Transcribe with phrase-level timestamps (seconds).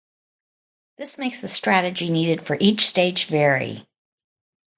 [0.97, 3.85] This makes the strategy needed for each stage vary.